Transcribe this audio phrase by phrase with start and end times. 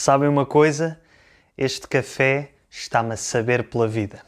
[0.00, 0.96] Sabem uma coisa?
[1.56, 4.22] Este café está-me a saber pela vida.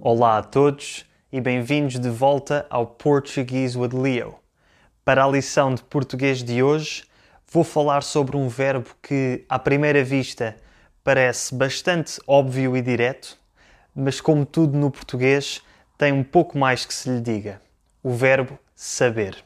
[0.00, 4.34] Olá a todos e bem-vindos de volta ao Portuguese with Leo.
[5.04, 7.04] Para a lição de português de hoje,
[7.46, 10.56] vou falar sobre um verbo que, à primeira vista,
[11.04, 13.38] parece bastante óbvio e direto,
[13.94, 15.62] mas como tudo no português,
[15.96, 17.60] tem um pouco mais que se lhe diga:
[18.02, 19.44] o verbo saber.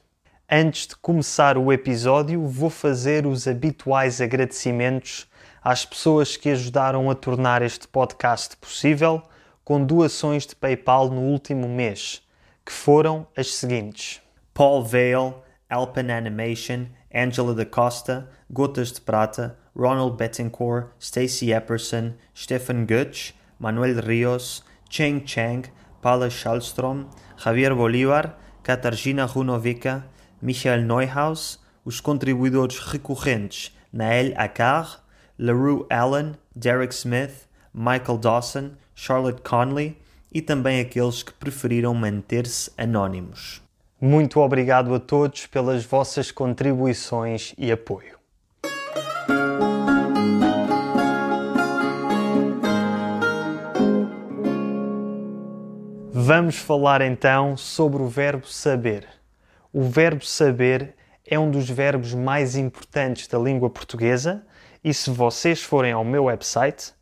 [0.50, 5.28] Antes de começar o episódio, vou fazer os habituais agradecimentos
[5.62, 9.22] às pessoas que ajudaram a tornar este podcast possível
[9.62, 12.22] com doações de PayPal no último mês,
[12.64, 14.22] que foram as seguintes:
[14.54, 15.34] Paul Vale,
[15.68, 24.00] Alpen Animation, Angela da Costa, Gotas de Prata, Ronald Bettencourt, Stacey Epperson, Stefan Götz, Manuel
[24.00, 25.64] Rios, Cheng Cheng,
[26.00, 30.04] Paula Schallstrom, Javier Bolívar, Katarzyna Runovica,
[30.40, 35.02] Michael Neuhaus, os contribuidores recorrentes Nael Akar,
[35.38, 39.96] LaRue Allen, Derek Smith, Michael Dawson, Charlotte Conley
[40.32, 43.62] e também aqueles que preferiram manter-se anónimos.
[44.00, 48.17] Muito obrigado a todos pelas vossas contribuições e apoio.
[56.30, 59.08] Vamos falar então sobre o verbo saber.
[59.72, 64.44] O verbo saber é um dos verbos mais importantes da língua portuguesa
[64.84, 66.92] e se vocês forem ao meu website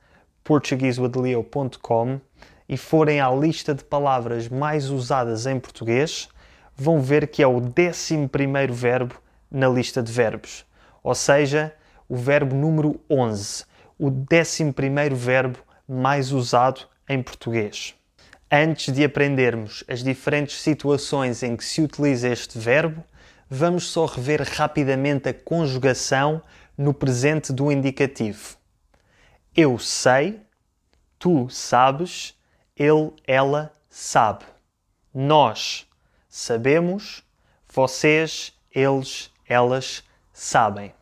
[0.44, 2.20] portuguesewithleo.com
[2.68, 6.28] e forem à lista de palavras mais usadas em português,
[6.76, 8.28] vão ver que é o 11
[8.70, 9.16] verbo
[9.50, 10.64] na lista de verbos,
[11.02, 11.74] ou seja,
[12.08, 13.64] o verbo número 11,
[13.98, 14.72] o 11
[15.16, 17.96] verbo mais usado em português.
[18.50, 23.04] Antes de aprendermos as diferentes situações em que se utiliza este verbo,
[23.50, 26.40] vamos só rever rapidamente a conjugação
[26.78, 28.56] no presente do indicativo.
[29.54, 30.40] Eu sei,
[31.18, 32.36] tu sabes,
[32.76, 34.44] ele, ela sabe.
[35.12, 35.84] Nós
[36.28, 37.24] sabemos,
[37.72, 40.94] vocês, eles, elas sabem.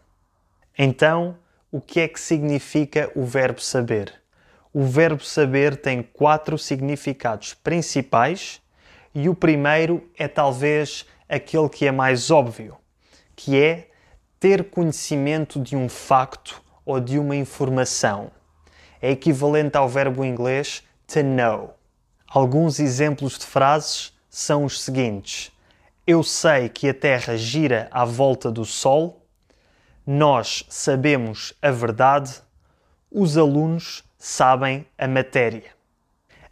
[0.79, 1.37] Então,
[1.71, 4.24] o que é que significa o verbo saber?
[4.77, 8.61] O verbo saber tem quatro significados principais
[9.15, 12.77] e o primeiro é talvez aquele que é mais óbvio,
[13.37, 13.89] que é
[14.41, 18.33] ter conhecimento de um facto ou de uma informação.
[19.01, 21.77] É equivalente ao verbo inglês to know.
[22.27, 25.53] Alguns exemplos de frases são os seguintes:
[26.05, 29.25] Eu sei que a Terra gira à volta do Sol.
[30.05, 32.43] Nós sabemos a verdade.
[33.09, 35.65] Os alunos sabem a matéria.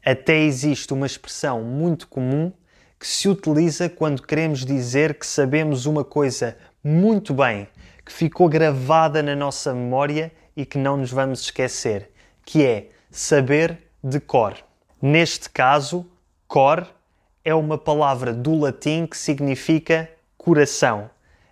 [0.04, 2.52] Até existe uma expressão muito comum
[3.00, 7.66] que se utiliza quando queremos dizer que sabemos uma coisa muito bem,
[8.04, 12.10] que ficou gravada na nossa memória e que não nos vamos esquecer,
[12.44, 14.54] que é saber de cor.
[15.00, 16.06] Neste caso,
[16.46, 16.86] cor
[17.42, 21.08] é uma palavra do latim que significa coração.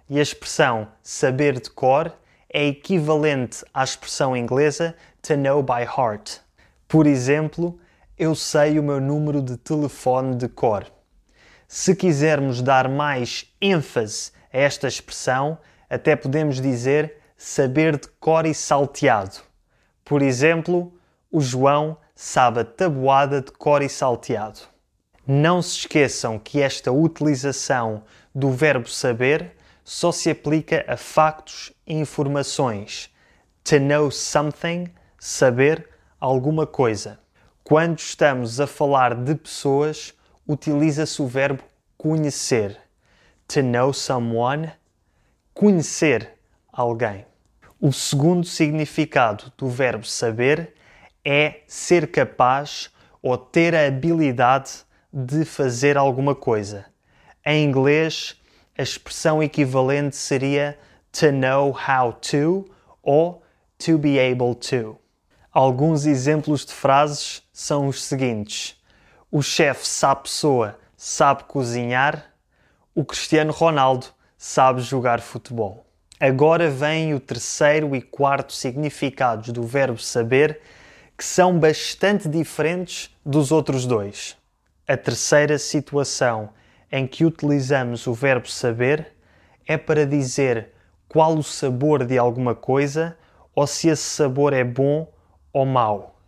[0.06, 2.12] E a expressão saber de cor
[2.52, 6.40] é equivalente à expressão inglesa to know by heart.
[6.88, 7.78] Por exemplo,
[8.18, 10.84] eu sei o meu número de telefone de cor.
[11.68, 18.52] Se quisermos dar mais ênfase a esta expressão, até podemos dizer saber de cor e
[18.52, 19.36] salteado.
[20.04, 20.92] Por exemplo,
[21.30, 24.60] o João sabe a tabuada de cor e salteado.
[25.24, 28.02] Não se esqueçam que esta utilização
[28.34, 29.52] do verbo saber
[29.92, 33.10] só se aplica a factos e informações.
[33.64, 34.86] To know something,
[35.18, 35.88] saber
[36.20, 37.18] alguma coisa.
[37.64, 40.14] Quando estamos a falar de pessoas,
[40.46, 41.64] utiliza-se o verbo
[41.98, 42.78] conhecer.
[43.48, 44.70] To know someone,
[45.52, 46.38] conhecer
[46.72, 47.26] alguém.
[47.80, 50.72] O segundo significado do verbo saber
[51.24, 52.90] é ser capaz
[53.20, 56.86] ou ter a habilidade de fazer alguma coisa.
[57.44, 58.39] Em inglês,
[58.80, 60.78] a expressão equivalente seria
[61.12, 62.64] to know how to
[63.02, 63.42] ou
[63.76, 64.98] to be able to.
[65.52, 68.80] Alguns exemplos de frases são os seguintes:
[69.30, 72.32] O chefe sabe pessoa, sabe cozinhar.
[72.94, 74.06] O Cristiano Ronaldo
[74.38, 75.86] sabe jogar futebol.
[76.18, 80.58] Agora vem o terceiro e quarto significados do verbo saber,
[81.18, 84.38] que são bastante diferentes dos outros dois.
[84.88, 86.50] A terceira situação
[86.90, 89.12] em que utilizamos o verbo saber
[89.66, 90.70] é para dizer
[91.08, 93.16] qual o sabor de alguma coisa
[93.54, 95.06] ou se esse sabor é bom
[95.52, 96.20] ou mau.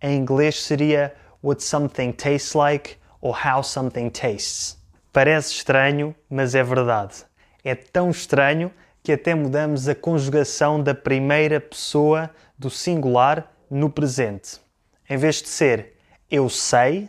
[0.00, 4.78] Em inglês seria what something tastes like ou how something tastes.
[5.12, 7.24] Parece estranho, mas é verdade.
[7.64, 8.72] É tão estranho
[9.02, 14.60] que até mudamos a conjugação da primeira pessoa do singular no presente.
[15.08, 15.94] Em vez de ser
[16.30, 17.08] eu sei,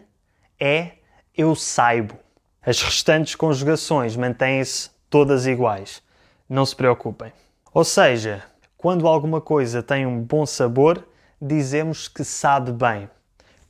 [0.60, 0.94] é
[1.36, 2.18] eu saibo.
[2.62, 6.04] As restantes conjugações mantêm-se todas iguais.
[6.48, 7.32] Não se preocupem.
[7.74, 8.44] Ou seja,
[8.78, 11.08] quando alguma coisa tem um bom sabor,
[11.42, 13.10] dizemos que sabe bem.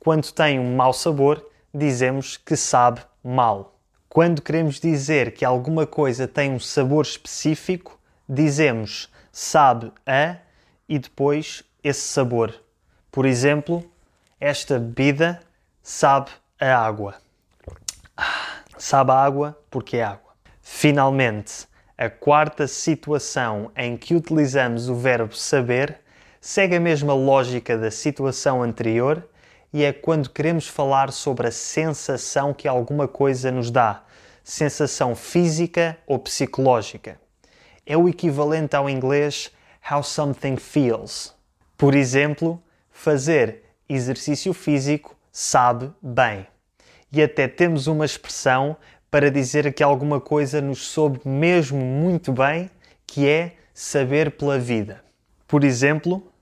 [0.00, 3.78] Quando tem um mau sabor, dizemos que sabe mal.
[4.08, 7.96] Quando queremos dizer que alguma coisa tem um sabor específico,
[8.28, 10.36] dizemos sabe a
[10.88, 12.52] e depois esse sabor.
[13.12, 13.88] Por exemplo,
[14.40, 15.40] esta bebida
[15.80, 17.14] sabe a água.
[18.80, 20.32] Sabe a água porque é água.
[20.62, 21.68] Finalmente,
[21.98, 25.98] a quarta situação em que utilizamos o verbo saber
[26.40, 29.22] segue a mesma lógica da situação anterior
[29.70, 34.02] e é quando queremos falar sobre a sensação que alguma coisa nos dá,
[34.42, 37.20] sensação física ou psicológica.
[37.84, 39.52] É o equivalente ao inglês
[39.92, 41.34] how something feels.
[41.76, 42.58] Por exemplo,
[42.90, 46.46] fazer exercício físico sabe bem.
[47.12, 48.76] E até temos uma expressão
[49.10, 52.70] para dizer que alguma coisa nos soube mesmo muito bem,
[53.06, 55.02] que é saber pela vida.
[55.48, 56.32] Por exemplo,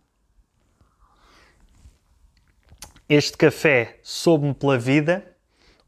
[3.09, 5.25] este café soube-me pela vida,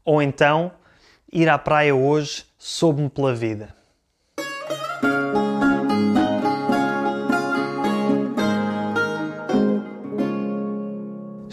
[0.03, 0.71] ou então
[1.31, 3.80] ir à praia hoje soube-me pela vida.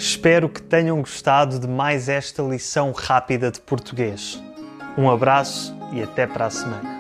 [0.08, 4.43] Espero que tenham gostado de mais esta lição rápida de português.
[4.96, 6.98] Um abraço e até para a semana.